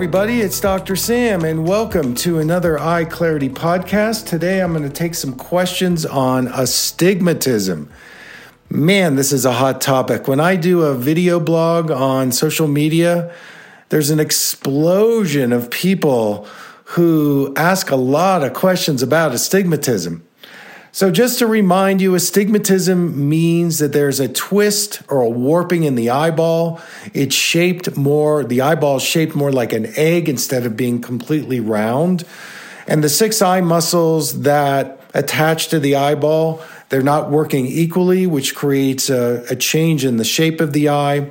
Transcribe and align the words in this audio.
Everybody, 0.00 0.40
it's 0.40 0.58
Dr. 0.58 0.96
Sam, 0.96 1.44
and 1.44 1.68
welcome 1.68 2.14
to 2.14 2.38
another 2.38 2.78
Eye 2.78 3.04
Clarity 3.04 3.50
podcast. 3.50 4.26
Today, 4.26 4.62
I'm 4.62 4.72
going 4.72 4.82
to 4.82 4.88
take 4.88 5.14
some 5.14 5.34
questions 5.34 6.06
on 6.06 6.48
astigmatism. 6.48 7.90
Man, 8.70 9.16
this 9.16 9.30
is 9.30 9.44
a 9.44 9.52
hot 9.52 9.82
topic. 9.82 10.26
When 10.26 10.40
I 10.40 10.56
do 10.56 10.84
a 10.84 10.94
video 10.94 11.38
blog 11.38 11.90
on 11.90 12.32
social 12.32 12.66
media, 12.66 13.30
there's 13.90 14.08
an 14.08 14.18
explosion 14.20 15.52
of 15.52 15.70
people 15.70 16.48
who 16.84 17.52
ask 17.54 17.90
a 17.90 17.96
lot 17.96 18.42
of 18.42 18.54
questions 18.54 19.02
about 19.02 19.34
astigmatism. 19.34 20.26
So, 20.92 21.12
just 21.12 21.38
to 21.38 21.46
remind 21.46 22.00
you, 22.00 22.16
astigmatism 22.16 23.28
means 23.28 23.78
that 23.78 23.92
there's 23.92 24.18
a 24.18 24.26
twist 24.26 25.02
or 25.08 25.20
a 25.20 25.28
warping 25.28 25.84
in 25.84 25.94
the 25.94 26.10
eyeball. 26.10 26.80
It's 27.14 27.34
shaped 27.34 27.96
more, 27.96 28.42
the 28.42 28.60
eyeball 28.60 28.96
is 28.96 29.04
shaped 29.04 29.36
more 29.36 29.52
like 29.52 29.72
an 29.72 29.86
egg 29.96 30.28
instead 30.28 30.66
of 30.66 30.76
being 30.76 31.00
completely 31.00 31.60
round. 31.60 32.24
And 32.88 33.04
the 33.04 33.08
six 33.08 33.40
eye 33.40 33.60
muscles 33.60 34.42
that 34.42 35.00
attach 35.14 35.68
to 35.68 35.78
the 35.78 35.94
eyeball, 35.94 36.60
they're 36.88 37.02
not 37.02 37.30
working 37.30 37.66
equally, 37.66 38.26
which 38.26 38.56
creates 38.56 39.08
a, 39.10 39.44
a 39.48 39.54
change 39.54 40.04
in 40.04 40.16
the 40.16 40.24
shape 40.24 40.60
of 40.60 40.72
the 40.72 40.88
eye. 40.88 41.30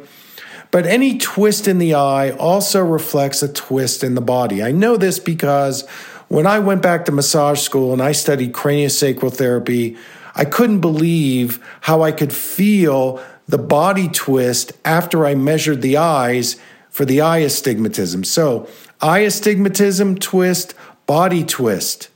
But 0.71 0.85
any 0.85 1.17
twist 1.17 1.67
in 1.67 1.79
the 1.79 1.95
eye 1.95 2.31
also 2.31 2.81
reflects 2.81 3.43
a 3.43 3.51
twist 3.51 4.05
in 4.05 4.15
the 4.15 4.21
body. 4.21 4.63
I 4.63 4.71
know 4.71 4.95
this 4.95 5.19
because 5.19 5.85
when 6.29 6.47
I 6.47 6.59
went 6.59 6.81
back 6.81 7.05
to 7.05 7.11
massage 7.11 7.59
school 7.59 7.91
and 7.91 8.01
I 8.01 8.13
studied 8.13 8.53
craniosacral 8.53 9.33
therapy, 9.33 9.97
I 10.35 10.45
couldn't 10.45 10.79
believe 10.79 11.59
how 11.81 12.03
I 12.03 12.11
could 12.11 12.31
feel 12.31 13.21
the 13.47 13.57
body 13.57 14.07
twist 14.07 14.71
after 14.85 15.25
I 15.25 15.33
measured 15.35 15.81
the 15.81 15.97
eyes 15.97 16.55
for 16.89 17.03
the 17.03 17.19
eye 17.19 17.39
astigmatism. 17.39 18.23
So, 18.23 18.69
eye 19.01 19.19
astigmatism, 19.19 20.19
twist, 20.19 20.75
body 21.07 21.43
twist, 21.43 22.09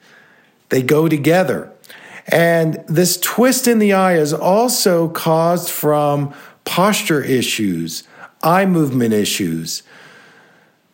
they 0.69 0.83
go 0.83 1.09
together. 1.09 1.71
And 2.27 2.83
this 2.87 3.19
twist 3.19 3.67
in 3.67 3.79
the 3.79 3.93
eye 3.93 4.15
is 4.15 4.33
also 4.33 5.09
caused 5.09 5.69
from 5.69 6.33
posture 6.65 7.23
issues, 7.23 8.03
eye 8.43 8.65
movement 8.67 9.13
issues, 9.13 9.81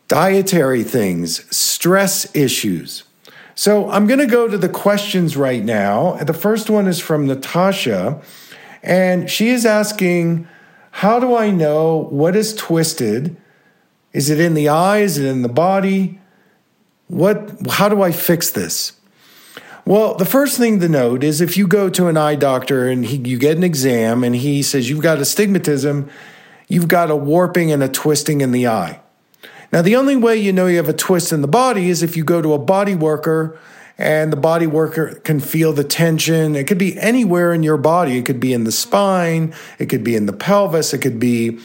dietary 0.08 0.82
things, 0.82 1.54
stress 1.54 2.34
issues. 2.34 3.04
So 3.60 3.90
I'm 3.90 4.06
going 4.06 4.20
to 4.20 4.26
go 4.26 4.48
to 4.48 4.56
the 4.56 4.70
questions 4.70 5.36
right 5.36 5.62
now. 5.62 6.14
The 6.14 6.32
first 6.32 6.70
one 6.70 6.86
is 6.88 6.98
from 6.98 7.26
Natasha, 7.26 8.18
and 8.82 9.28
she 9.28 9.50
is 9.50 9.66
asking, 9.66 10.48
How 10.92 11.20
do 11.20 11.36
I 11.36 11.50
know 11.50 12.08
what 12.08 12.34
is 12.34 12.54
twisted? 12.54 13.36
Is 14.14 14.30
it 14.30 14.40
in 14.40 14.54
the 14.54 14.70
eye? 14.70 15.00
Is 15.00 15.18
it 15.18 15.26
in 15.26 15.42
the 15.42 15.50
body? 15.50 16.18
What, 17.08 17.50
how 17.72 17.90
do 17.90 18.00
I 18.00 18.12
fix 18.12 18.48
this? 18.48 18.94
Well, 19.84 20.14
the 20.14 20.24
first 20.24 20.56
thing 20.56 20.80
to 20.80 20.88
note 20.88 21.22
is 21.22 21.42
if 21.42 21.58
you 21.58 21.66
go 21.66 21.90
to 21.90 22.06
an 22.06 22.16
eye 22.16 22.36
doctor 22.36 22.88
and 22.88 23.04
he, 23.04 23.18
you 23.28 23.36
get 23.36 23.58
an 23.58 23.62
exam 23.62 24.24
and 24.24 24.34
he 24.34 24.62
says 24.62 24.88
you've 24.88 25.02
got 25.02 25.18
astigmatism, 25.18 26.08
you've 26.66 26.88
got 26.88 27.10
a 27.10 27.16
warping 27.16 27.70
and 27.70 27.82
a 27.82 27.90
twisting 27.90 28.40
in 28.40 28.52
the 28.52 28.68
eye. 28.68 29.00
Now, 29.72 29.82
the 29.82 29.94
only 29.94 30.16
way 30.16 30.36
you 30.36 30.52
know 30.52 30.66
you 30.66 30.78
have 30.78 30.88
a 30.88 30.92
twist 30.92 31.32
in 31.32 31.42
the 31.42 31.48
body 31.48 31.90
is 31.90 32.02
if 32.02 32.16
you 32.16 32.24
go 32.24 32.42
to 32.42 32.54
a 32.54 32.58
body 32.58 32.94
worker 32.94 33.58
and 33.96 34.32
the 34.32 34.36
body 34.36 34.66
worker 34.66 35.16
can 35.24 35.38
feel 35.40 35.72
the 35.72 35.84
tension. 35.84 36.56
It 36.56 36.66
could 36.66 36.78
be 36.78 36.98
anywhere 36.98 37.52
in 37.52 37.62
your 37.62 37.76
body. 37.76 38.18
It 38.18 38.24
could 38.24 38.40
be 38.40 38.52
in 38.52 38.64
the 38.64 38.72
spine, 38.72 39.54
it 39.78 39.86
could 39.86 40.02
be 40.02 40.16
in 40.16 40.26
the 40.26 40.32
pelvis, 40.32 40.94
it 40.94 40.98
could 40.98 41.20
be, 41.20 41.58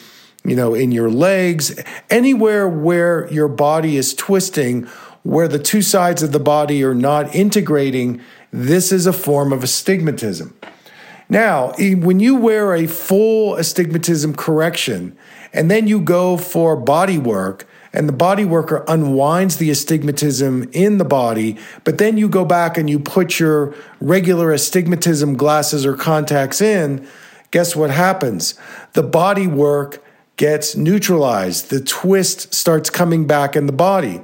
you 0.44 0.56
know, 0.56 0.74
in 0.74 0.92
your 0.92 1.10
legs, 1.10 1.82
anywhere 2.10 2.68
where 2.68 3.32
your 3.32 3.48
body 3.48 3.96
is 3.96 4.14
twisting, 4.14 4.84
where 5.24 5.48
the 5.48 5.58
two 5.58 5.82
sides 5.82 6.22
of 6.22 6.32
the 6.34 6.40
body 6.40 6.84
are 6.84 6.94
not 6.94 7.34
integrating. 7.34 8.22
This 8.52 8.92
is 8.92 9.08
a 9.08 9.14
form 9.14 9.52
of 9.52 9.64
astigmatism. 9.64 10.56
Now, 11.28 11.74
when 11.80 12.20
you 12.20 12.36
wear 12.36 12.76
a 12.76 12.86
full 12.86 13.56
astigmatism 13.56 14.36
correction 14.36 15.18
and 15.54 15.72
then 15.72 15.88
you 15.88 16.00
go 16.00 16.38
for 16.38 16.76
body 16.76 17.18
work, 17.18 17.66
and 17.96 18.10
the 18.10 18.14
body 18.14 18.46
worker 18.46 18.84
unwinds 18.88 19.58
the 19.58 19.70
astigmatism 19.70 20.70
in 20.74 20.98
the 20.98 21.06
body, 21.06 21.58
but 21.84 21.98
then 21.98 22.18
you 22.18 22.28
go 22.28 22.46
back 22.46 22.78
and 22.78 22.90
you 22.90 23.00
put 23.00 23.40
your 23.40 23.74
regular 24.00 24.52
astigmatism 24.52 25.38
glasses 25.38 25.86
or 25.86 25.96
contacts 25.96 26.62
in, 26.62 27.08
guess 27.52 27.76
what 27.76 27.90
happens? 27.90 28.56
The 28.94 29.04
body 29.04 29.48
work 29.48 30.04
gets 30.38 30.76
neutralized. 30.76 31.70
The 31.70 31.80
twist 31.80 32.54
starts 32.54 32.90
coming 32.90 33.26
back 33.26 33.56
in 33.56 33.66
the 33.66 33.74
body. 33.74 34.22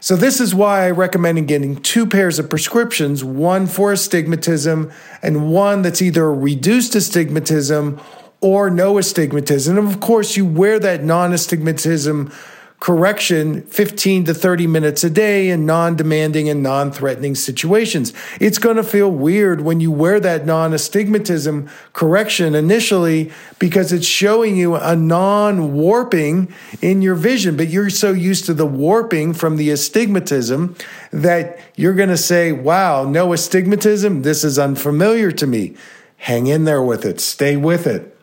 So, 0.00 0.14
this 0.14 0.40
is 0.40 0.54
why 0.54 0.86
I 0.86 0.90
recommend 0.90 1.48
getting 1.48 1.76
two 1.76 2.06
pairs 2.06 2.38
of 2.38 2.48
prescriptions 2.48 3.24
one 3.24 3.66
for 3.66 3.92
astigmatism 3.92 4.92
and 5.22 5.50
one 5.50 5.82
that's 5.82 6.00
either 6.00 6.32
reduced 6.32 6.94
astigmatism 6.94 8.00
or 8.40 8.70
no 8.70 8.98
astigmatism. 8.98 9.76
And 9.76 9.88
of 9.88 10.00
course, 10.00 10.36
you 10.36 10.46
wear 10.46 10.78
that 10.78 11.02
non 11.02 11.32
astigmatism 11.32 12.32
correction 12.80 13.62
15 13.62 14.24
to 14.24 14.34
30 14.34 14.66
minutes 14.66 15.02
a 15.02 15.10
day 15.10 15.48
in 15.48 15.64
non 15.66 15.96
demanding 15.96 16.48
and 16.48 16.62
non 16.62 16.92
threatening 16.92 17.34
situations. 17.34 18.12
It's 18.40 18.58
going 18.58 18.76
to 18.76 18.82
feel 18.82 19.10
weird 19.10 19.62
when 19.62 19.80
you 19.80 19.90
wear 19.90 20.20
that 20.20 20.46
non 20.46 20.72
astigmatism 20.72 21.68
correction 21.92 22.54
initially 22.54 23.32
because 23.58 23.92
it's 23.92 24.06
showing 24.06 24.56
you 24.56 24.74
a 24.76 24.94
non 24.94 25.72
warping 25.72 26.52
in 26.82 27.02
your 27.02 27.14
vision, 27.14 27.56
but 27.56 27.68
you're 27.68 27.90
so 27.90 28.12
used 28.12 28.44
to 28.46 28.54
the 28.54 28.66
warping 28.66 29.32
from 29.32 29.56
the 29.56 29.70
astigmatism 29.70 30.76
that 31.12 31.58
you're 31.76 31.94
going 31.94 32.08
to 32.08 32.16
say, 32.16 32.52
wow, 32.52 33.04
no 33.04 33.32
astigmatism, 33.32 34.22
this 34.22 34.44
is 34.44 34.58
unfamiliar 34.58 35.32
to 35.32 35.46
me. 35.46 35.74
Hang 36.18 36.46
in 36.46 36.64
there 36.64 36.82
with 36.82 37.04
it, 37.04 37.20
stay 37.20 37.56
with 37.56 37.86
it. 37.86 38.15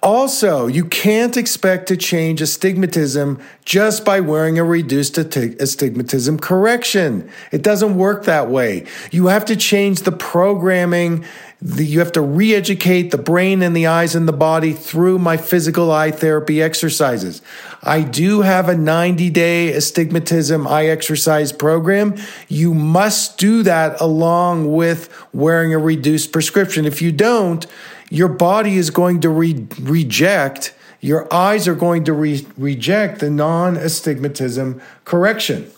Also, 0.00 0.68
you 0.68 0.84
can't 0.84 1.36
expect 1.36 1.88
to 1.88 1.96
change 1.96 2.40
astigmatism 2.40 3.40
just 3.64 4.04
by 4.04 4.20
wearing 4.20 4.56
a 4.56 4.62
reduced 4.62 5.18
astigmatism 5.18 6.38
correction. 6.38 7.28
It 7.50 7.62
doesn't 7.62 7.96
work 7.96 8.24
that 8.24 8.48
way. 8.48 8.86
You 9.10 9.26
have 9.26 9.44
to 9.46 9.56
change 9.56 10.02
the 10.02 10.12
programming. 10.12 11.24
You 11.60 11.98
have 11.98 12.12
to 12.12 12.20
re 12.20 12.54
educate 12.54 13.10
the 13.10 13.18
brain 13.18 13.60
and 13.60 13.74
the 13.74 13.88
eyes 13.88 14.14
and 14.14 14.28
the 14.28 14.32
body 14.32 14.72
through 14.72 15.18
my 15.18 15.36
physical 15.36 15.90
eye 15.90 16.12
therapy 16.12 16.62
exercises. 16.62 17.42
I 17.82 18.02
do 18.02 18.42
have 18.42 18.68
a 18.68 18.76
90 18.76 19.30
day 19.30 19.72
astigmatism 19.72 20.68
eye 20.68 20.86
exercise 20.86 21.50
program. 21.50 22.14
You 22.46 22.72
must 22.72 23.38
do 23.38 23.64
that 23.64 24.00
along 24.00 24.72
with 24.72 25.12
wearing 25.32 25.74
a 25.74 25.78
reduced 25.78 26.30
prescription. 26.30 26.86
If 26.86 27.02
you 27.02 27.10
don't, 27.10 27.66
your 28.10 28.28
body 28.28 28.76
is 28.76 28.90
going 28.90 29.20
to 29.20 29.28
re- 29.28 29.66
reject, 29.80 30.74
your 31.00 31.32
eyes 31.32 31.68
are 31.68 31.74
going 31.74 32.04
to 32.04 32.12
re- 32.12 32.46
reject 32.56 33.20
the 33.20 33.30
non 33.30 33.76
astigmatism 33.76 34.80
correction. 35.04 35.70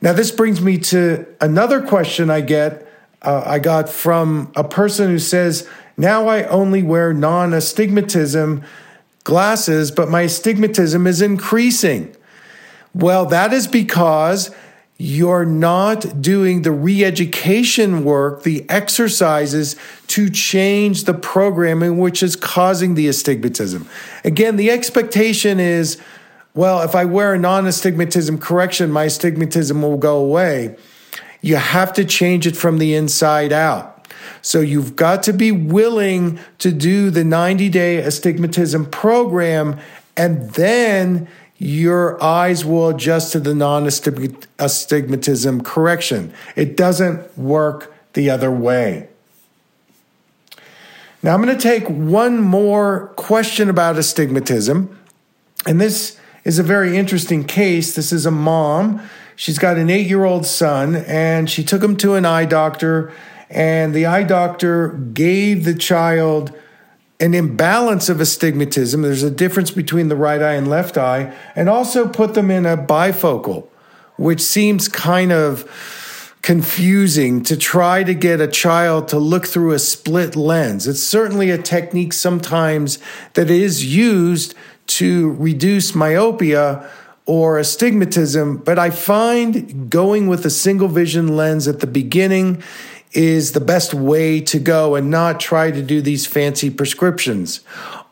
Now, 0.00 0.12
this 0.12 0.30
brings 0.30 0.60
me 0.60 0.78
to 0.78 1.26
another 1.40 1.80
question 1.80 2.30
I 2.30 2.40
get. 2.40 2.88
Uh, 3.22 3.42
I 3.46 3.58
got 3.60 3.88
from 3.88 4.50
a 4.56 4.64
person 4.64 5.08
who 5.08 5.18
says, 5.18 5.68
Now 5.96 6.26
I 6.26 6.44
only 6.44 6.82
wear 6.82 7.12
non 7.12 7.52
astigmatism 7.54 8.64
glasses, 9.24 9.90
but 9.90 10.08
my 10.08 10.22
astigmatism 10.22 11.06
is 11.06 11.22
increasing. 11.22 12.16
Well, 12.94 13.26
that 13.26 13.52
is 13.52 13.66
because 13.66 14.54
you're 15.02 15.44
not 15.44 16.22
doing 16.22 16.62
the 16.62 16.70
re 16.70 17.04
education 17.04 18.04
work, 18.04 18.44
the 18.44 18.64
exercises 18.70 19.74
to 20.06 20.30
change 20.30 21.04
the 21.04 21.14
programming 21.14 21.98
which 21.98 22.22
is 22.22 22.36
causing 22.36 22.94
the 22.94 23.08
astigmatism. 23.08 23.88
Again, 24.22 24.54
the 24.54 24.70
expectation 24.70 25.58
is 25.58 26.00
well, 26.54 26.82
if 26.82 26.94
I 26.94 27.04
wear 27.04 27.34
a 27.34 27.38
non 27.38 27.66
astigmatism 27.66 28.38
correction, 28.38 28.92
my 28.92 29.04
astigmatism 29.04 29.82
will 29.82 29.96
go 29.96 30.18
away. 30.18 30.76
You 31.40 31.56
have 31.56 31.92
to 31.94 32.04
change 32.04 32.46
it 32.46 32.56
from 32.56 32.78
the 32.78 32.94
inside 32.94 33.52
out. 33.52 34.06
So 34.40 34.60
you've 34.60 34.94
got 34.94 35.24
to 35.24 35.32
be 35.32 35.50
willing 35.50 36.38
to 36.58 36.70
do 36.70 37.10
the 37.10 37.24
90 37.24 37.68
day 37.70 37.96
astigmatism 37.96 38.86
program, 38.86 39.80
and 40.16 40.50
then 40.50 41.26
your 41.62 42.20
eyes 42.20 42.64
will 42.64 42.88
adjust 42.88 43.30
to 43.32 43.38
the 43.38 43.54
non 43.54 43.86
astigmatism 43.86 45.62
correction. 45.62 46.34
It 46.56 46.76
doesn't 46.76 47.38
work 47.38 47.94
the 48.14 48.30
other 48.30 48.50
way. 48.50 49.08
Now, 51.22 51.34
I'm 51.34 51.42
going 51.42 51.56
to 51.56 51.62
take 51.62 51.86
one 51.86 52.38
more 52.38 53.12
question 53.14 53.70
about 53.70 53.96
astigmatism. 53.96 54.98
And 55.64 55.80
this 55.80 56.18
is 56.42 56.58
a 56.58 56.64
very 56.64 56.96
interesting 56.96 57.44
case. 57.44 57.94
This 57.94 58.12
is 58.12 58.26
a 58.26 58.32
mom. 58.32 59.00
She's 59.36 59.60
got 59.60 59.76
an 59.76 59.88
eight 59.88 60.08
year 60.08 60.24
old 60.24 60.44
son, 60.44 60.96
and 60.96 61.48
she 61.48 61.62
took 61.62 61.80
him 61.80 61.96
to 61.98 62.14
an 62.14 62.26
eye 62.26 62.44
doctor. 62.44 63.12
And 63.48 63.94
the 63.94 64.06
eye 64.06 64.24
doctor 64.24 64.88
gave 64.88 65.64
the 65.64 65.74
child 65.74 66.52
an 67.22 67.34
imbalance 67.34 68.08
of 68.08 68.20
astigmatism. 68.20 69.02
There's 69.02 69.22
a 69.22 69.30
difference 69.30 69.70
between 69.70 70.08
the 70.08 70.16
right 70.16 70.42
eye 70.42 70.54
and 70.54 70.68
left 70.68 70.98
eye, 70.98 71.32
and 71.54 71.68
also 71.68 72.08
put 72.08 72.34
them 72.34 72.50
in 72.50 72.66
a 72.66 72.76
bifocal, 72.76 73.68
which 74.16 74.40
seems 74.40 74.88
kind 74.88 75.30
of 75.30 76.34
confusing 76.42 77.40
to 77.44 77.56
try 77.56 78.02
to 78.02 78.12
get 78.12 78.40
a 78.40 78.48
child 78.48 79.06
to 79.06 79.18
look 79.20 79.46
through 79.46 79.70
a 79.70 79.78
split 79.78 80.34
lens. 80.34 80.88
It's 80.88 81.00
certainly 81.00 81.50
a 81.50 81.58
technique 81.58 82.12
sometimes 82.12 82.98
that 83.34 83.48
is 83.48 83.94
used 83.94 84.56
to 84.88 85.30
reduce 85.34 85.94
myopia 85.94 86.90
or 87.24 87.60
astigmatism, 87.60 88.56
but 88.56 88.80
I 88.80 88.90
find 88.90 89.88
going 89.88 90.26
with 90.26 90.44
a 90.44 90.50
single 90.50 90.88
vision 90.88 91.36
lens 91.36 91.68
at 91.68 91.78
the 91.78 91.86
beginning 91.86 92.60
is 93.12 93.52
the 93.52 93.60
best 93.60 93.92
way 93.92 94.40
to 94.40 94.58
go 94.58 94.94
and 94.94 95.10
not 95.10 95.38
try 95.38 95.70
to 95.70 95.82
do 95.82 96.00
these 96.00 96.26
fancy 96.26 96.70
prescriptions. 96.70 97.60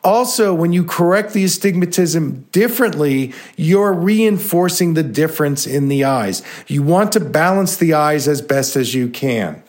Also, 0.02 0.54
when 0.54 0.72
you 0.72 0.82
correct 0.82 1.32
the 1.32 1.44
astigmatism 1.44 2.46
differently, 2.52 3.34
you're 3.56 3.92
reinforcing 3.92 4.94
the 4.94 5.02
difference 5.02 5.66
in 5.66 5.88
the 5.88 6.04
eyes. 6.04 6.42
You 6.66 6.82
want 6.82 7.12
to 7.12 7.20
balance 7.20 7.76
the 7.76 7.92
eyes 7.94 8.26
as 8.26 8.40
best 8.40 8.76
as 8.76 8.94
you 8.94 9.08
can. 9.08 9.62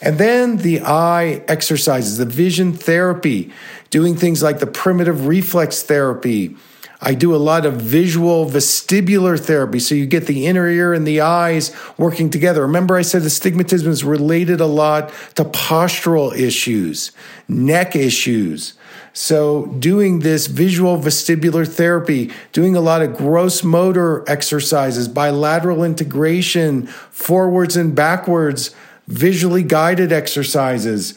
And 0.00 0.18
then 0.18 0.58
the 0.58 0.80
eye 0.80 1.44
exercises, 1.46 2.18
the 2.18 2.26
vision 2.26 2.72
therapy, 2.72 3.52
doing 3.90 4.16
things 4.16 4.42
like 4.42 4.58
the 4.58 4.66
primitive 4.66 5.26
reflex 5.26 5.82
therapy. 5.82 6.56
I 7.04 7.14
do 7.14 7.34
a 7.34 7.36
lot 7.36 7.66
of 7.66 7.74
visual 7.74 8.46
vestibular 8.46 9.38
therapy. 9.38 9.80
So 9.80 9.96
you 9.96 10.06
get 10.06 10.28
the 10.28 10.46
inner 10.46 10.68
ear 10.68 10.94
and 10.94 11.04
the 11.04 11.20
eyes 11.20 11.74
working 11.98 12.30
together. 12.30 12.62
Remember, 12.62 12.96
I 12.96 13.02
said 13.02 13.22
astigmatism 13.22 13.90
is 13.90 14.04
related 14.04 14.60
a 14.60 14.66
lot 14.66 15.12
to 15.34 15.44
postural 15.44 16.32
issues, 16.32 17.10
neck 17.48 17.96
issues. 17.96 18.74
So, 19.14 19.66
doing 19.66 20.20
this 20.20 20.46
visual 20.46 20.96
vestibular 20.96 21.68
therapy, 21.68 22.30
doing 22.52 22.74
a 22.74 22.80
lot 22.80 23.02
of 23.02 23.14
gross 23.14 23.62
motor 23.62 24.24
exercises, 24.26 25.06
bilateral 25.06 25.84
integration, 25.84 26.86
forwards 26.86 27.76
and 27.76 27.94
backwards, 27.94 28.74
visually 29.06 29.64
guided 29.64 30.12
exercises 30.12 31.12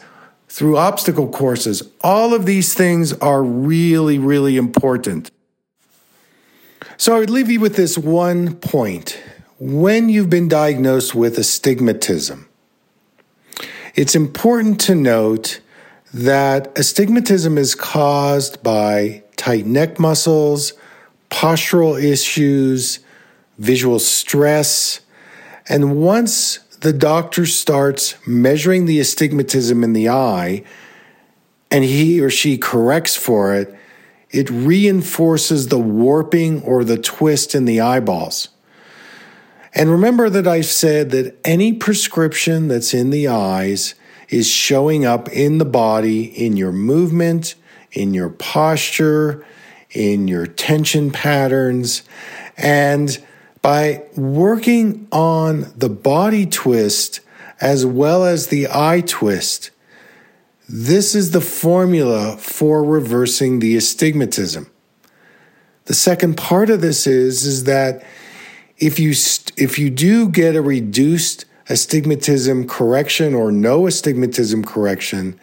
through 0.48 0.76
obstacle 0.76 1.28
courses, 1.30 1.82
all 2.02 2.34
of 2.34 2.44
these 2.44 2.74
things 2.74 3.14
are 3.14 3.42
really, 3.42 4.18
really 4.18 4.58
important. 4.58 5.30
So, 6.98 7.14
I 7.14 7.18
would 7.18 7.30
leave 7.30 7.50
you 7.50 7.60
with 7.60 7.76
this 7.76 7.98
one 7.98 8.54
point. 8.56 9.20
When 9.58 10.08
you've 10.08 10.30
been 10.30 10.48
diagnosed 10.48 11.14
with 11.14 11.36
astigmatism, 11.36 12.48
it's 13.94 14.14
important 14.14 14.80
to 14.82 14.94
note 14.94 15.60
that 16.14 16.76
astigmatism 16.78 17.58
is 17.58 17.74
caused 17.74 18.62
by 18.62 19.22
tight 19.36 19.66
neck 19.66 19.98
muscles, 19.98 20.72
postural 21.30 22.02
issues, 22.02 23.00
visual 23.58 23.98
stress. 23.98 25.00
And 25.68 25.96
once 26.00 26.58
the 26.80 26.94
doctor 26.94 27.44
starts 27.44 28.14
measuring 28.26 28.86
the 28.86 29.00
astigmatism 29.00 29.84
in 29.84 29.92
the 29.92 30.08
eye 30.08 30.64
and 31.70 31.84
he 31.84 32.22
or 32.22 32.30
she 32.30 32.56
corrects 32.56 33.16
for 33.16 33.54
it, 33.54 33.75
it 34.36 34.50
reinforces 34.50 35.68
the 35.68 35.78
warping 35.78 36.62
or 36.62 36.84
the 36.84 36.98
twist 36.98 37.54
in 37.54 37.64
the 37.64 37.80
eyeballs. 37.80 38.50
And 39.74 39.90
remember 39.90 40.28
that 40.28 40.46
I've 40.46 40.66
said 40.66 41.10
that 41.12 41.38
any 41.42 41.72
prescription 41.72 42.68
that's 42.68 42.92
in 42.92 43.08
the 43.08 43.28
eyes 43.28 43.94
is 44.28 44.46
showing 44.46 45.06
up 45.06 45.30
in 45.30 45.56
the 45.56 45.64
body, 45.64 46.24
in 46.24 46.54
your 46.58 46.72
movement, 46.72 47.54
in 47.92 48.12
your 48.12 48.28
posture, 48.28 49.42
in 49.90 50.28
your 50.28 50.46
tension 50.46 51.10
patterns. 51.10 52.02
And 52.58 53.18
by 53.62 54.02
working 54.16 55.08
on 55.12 55.72
the 55.74 55.88
body 55.88 56.44
twist 56.44 57.20
as 57.58 57.86
well 57.86 58.26
as 58.26 58.48
the 58.48 58.68
eye 58.70 59.00
twist, 59.00 59.70
this 60.68 61.14
is 61.14 61.30
the 61.30 61.40
formula 61.40 62.36
for 62.38 62.82
reversing 62.82 63.60
the 63.60 63.76
astigmatism. 63.76 64.70
The 65.84 65.94
second 65.94 66.36
part 66.36 66.70
of 66.70 66.80
this 66.80 67.06
is, 67.06 67.44
is 67.44 67.64
that 67.64 68.04
if 68.78 68.98
you, 68.98 69.10
if 69.56 69.78
you 69.78 69.90
do 69.90 70.28
get 70.28 70.56
a 70.56 70.62
reduced 70.62 71.44
astigmatism 71.68 72.66
correction 72.66 73.34
or 73.34 73.52
no 73.52 73.86
astigmatism 73.86 74.64
correction, 74.64 75.38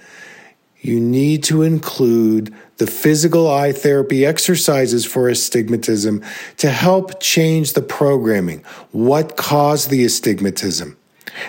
you 0.82 1.00
need 1.00 1.44
to 1.46 1.62
include 1.62 2.54
the 2.78 2.88
physical 2.88 3.50
eye 3.50 3.72
therapy 3.72 4.26
exercises 4.26 5.06
for 5.06 5.30
astigmatism 5.30 6.22
to 6.58 6.70
help 6.70 7.22
change 7.22 7.74
the 7.74 7.82
programming. 7.82 8.64
What 8.92 9.38
caused 9.38 9.90
the 9.90 10.04
astigmatism? 10.04 10.98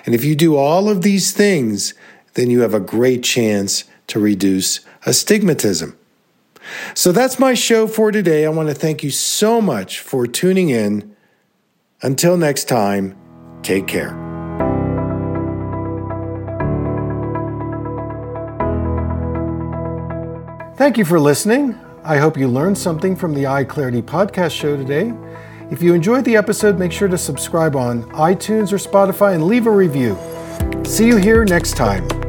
And 0.06 0.14
if 0.14 0.24
you 0.24 0.36
do 0.36 0.56
all 0.56 0.88
of 0.88 1.02
these 1.02 1.32
things, 1.32 1.94
then 2.34 2.50
you 2.50 2.60
have 2.60 2.74
a 2.74 2.80
great 2.80 3.22
chance 3.22 3.84
to 4.08 4.20
reduce 4.20 4.80
astigmatism. 5.06 5.96
So 6.94 7.12
that's 7.12 7.38
my 7.38 7.54
show 7.54 7.86
for 7.86 8.10
today. 8.10 8.46
I 8.46 8.48
want 8.48 8.68
to 8.68 8.74
thank 8.74 9.02
you 9.02 9.10
so 9.10 9.60
much 9.60 10.00
for 10.00 10.26
tuning 10.26 10.70
in. 10.70 11.14
Until 12.02 12.36
next 12.36 12.64
time, 12.64 13.16
take 13.62 13.86
care. 13.86 14.20
Thank 20.76 20.98
you 20.98 21.04
for 21.04 21.20
listening. 21.20 21.78
I 22.02 22.18
hope 22.18 22.36
you 22.36 22.48
learned 22.48 22.76
something 22.76 23.16
from 23.16 23.32
the 23.32 23.46
Eye 23.46 23.64
Clarity 23.64 24.02
podcast 24.02 24.50
show 24.50 24.76
today. 24.76 25.14
If 25.70 25.82
you 25.82 25.94
enjoyed 25.94 26.24
the 26.24 26.36
episode, 26.36 26.78
make 26.78 26.92
sure 26.92 27.08
to 27.08 27.16
subscribe 27.16 27.74
on 27.76 28.02
iTunes 28.10 28.72
or 28.72 28.76
Spotify 28.76 29.34
and 29.34 29.46
leave 29.46 29.66
a 29.66 29.70
review. 29.70 30.18
See 30.84 31.06
you 31.06 31.16
here 31.16 31.44
next 31.44 31.76
time. 31.76 32.23